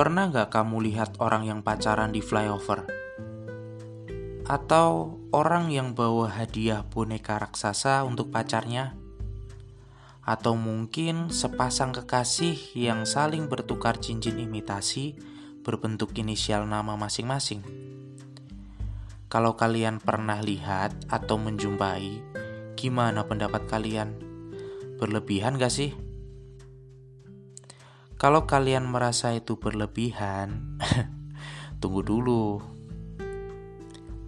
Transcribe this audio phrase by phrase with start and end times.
[0.00, 2.88] Pernah gak kamu lihat orang yang pacaran di flyover?
[4.48, 8.96] Atau orang yang bawa hadiah boneka raksasa untuk pacarnya?
[10.24, 15.20] Atau mungkin sepasang kekasih yang saling bertukar cincin imitasi
[15.60, 17.60] berbentuk inisial nama masing-masing?
[19.28, 22.24] Kalau kalian pernah lihat atau menjumpai,
[22.72, 24.16] gimana pendapat kalian?
[24.96, 25.92] Berlebihan gak sih?
[28.20, 30.76] Kalau kalian merasa itu berlebihan,
[31.80, 32.60] tunggu dulu.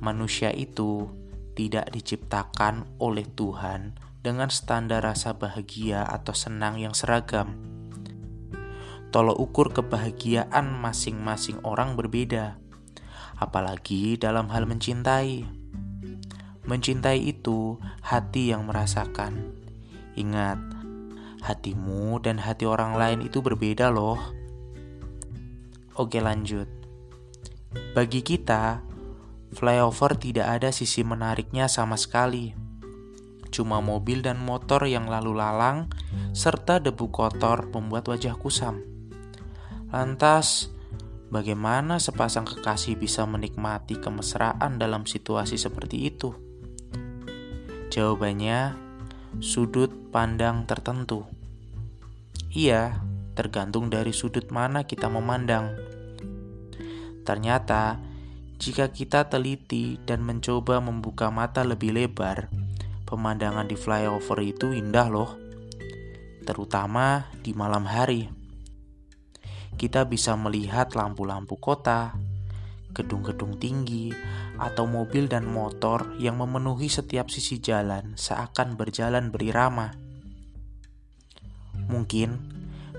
[0.00, 1.12] Manusia itu
[1.52, 7.52] tidak diciptakan oleh Tuhan dengan standar rasa bahagia atau senang yang seragam.
[9.12, 12.56] Tolok ukur kebahagiaan masing-masing orang berbeda,
[13.36, 15.44] apalagi dalam hal mencintai.
[16.64, 19.52] Mencintai itu hati yang merasakan.
[20.16, 20.81] Ingat,
[21.42, 24.18] hatimu dan hati orang lain itu berbeda loh.
[25.98, 26.70] Oke lanjut.
[27.92, 28.80] Bagi kita,
[29.52, 32.54] flyover tidak ada sisi menariknya sama sekali.
[33.52, 35.92] Cuma mobil dan motor yang lalu lalang,
[36.32, 38.80] serta debu kotor membuat wajah kusam.
[39.92, 40.72] Lantas,
[41.28, 46.32] bagaimana sepasang kekasih bisa menikmati kemesraan dalam situasi seperti itu?
[47.92, 48.91] Jawabannya,
[49.40, 51.24] sudut pandang tertentu.
[52.52, 53.00] Iya,
[53.32, 55.72] tergantung dari sudut mana kita memandang.
[57.24, 57.96] Ternyata,
[58.60, 62.52] jika kita teliti dan mencoba membuka mata lebih lebar,
[63.08, 65.30] pemandangan di flyover itu indah loh,
[66.44, 68.28] terutama di malam hari.
[69.80, 72.12] Kita bisa melihat lampu-lampu kota,
[72.92, 74.12] gedung-gedung tinggi,
[74.60, 79.96] atau mobil dan motor yang memenuhi setiap sisi jalan seakan berjalan berirama.
[81.88, 82.30] Mungkin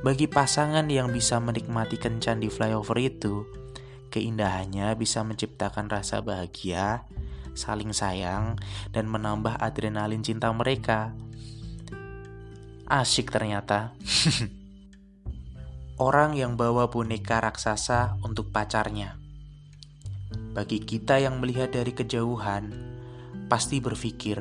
[0.04, 3.48] bagi pasangan yang bisa menikmati kencan di flyover itu,
[4.12, 7.08] keindahannya bisa menciptakan rasa bahagia,
[7.56, 8.60] saling sayang,
[8.92, 11.16] dan menambah adrenalin cinta mereka.
[12.84, 13.96] Asik ternyata.
[16.04, 19.23] Orang yang bawa boneka raksasa untuk pacarnya
[20.54, 22.70] bagi kita yang melihat dari kejauhan,
[23.50, 24.38] pasti berpikir,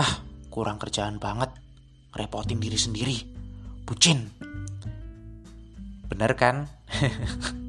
[0.00, 1.52] "Ah, kurang kerjaan banget,
[2.16, 3.16] repotin diri sendiri,
[3.84, 4.32] bucin."
[6.08, 6.72] Bener kan?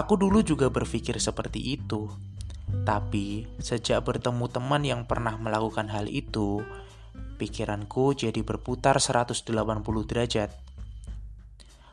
[0.00, 2.08] Aku dulu juga berpikir seperti itu.
[2.84, 6.64] Tapi sejak bertemu teman yang pernah melakukan hal itu,
[7.36, 9.44] pikiranku jadi berputar 180
[10.04, 10.52] derajat.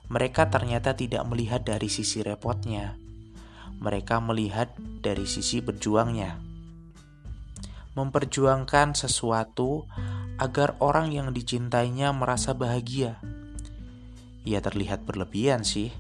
[0.07, 2.99] Mereka ternyata tidak melihat dari sisi repotnya,
[3.79, 6.39] mereka melihat dari sisi berjuangnya.
[7.95, 9.87] Memperjuangkan sesuatu
[10.35, 13.23] agar orang yang dicintainya merasa bahagia.
[14.43, 15.95] Ya terlihat berlebihan sih,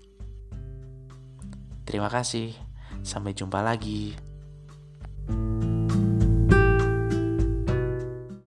[1.89, 2.55] Terima kasih,
[3.03, 4.15] sampai jumpa lagi.